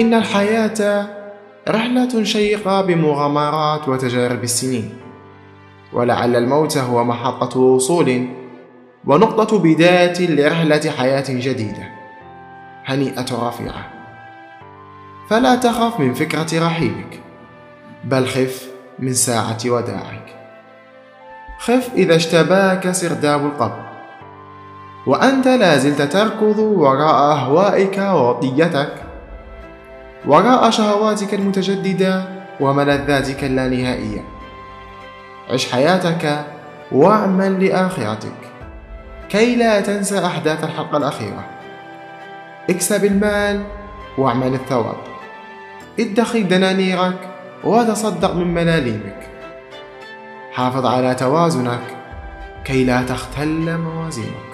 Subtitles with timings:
[0.00, 1.06] إن الحياة
[1.68, 4.98] رحلة شيقة بمغامرات وتجارب السنين.
[5.92, 8.28] ولعل الموت هو محطة وصول
[9.06, 11.88] ونقطة بداية لرحلة حياة جديدة.
[12.84, 13.90] هنيئة رفيعة
[15.30, 17.20] فلا تخف من فكرة رحيلك
[18.04, 20.26] بل خف من ساعة وداعك.
[21.58, 23.84] خف إذا اشتباك سرداب القبر.
[25.06, 29.13] وأنت لازلت تركض وراء أهوائك ووطيتك.
[30.26, 32.24] وراء شهواتك المتجددة
[32.60, 34.24] وملذاتك اللانهائية
[35.50, 36.44] عش حياتك
[36.92, 38.32] واعمل لآخرتك.
[39.28, 41.44] كي لا تنسى أحداث الحلقة الأخيرة.
[42.70, 43.64] اكسب المال
[44.18, 44.96] واعمل الثواب.
[46.00, 47.28] ادخر دنانيرك
[47.64, 49.28] وتصدق من ملاليمك
[50.52, 51.96] حافظ على توازنك
[52.64, 54.53] كي لا تختل موازينك.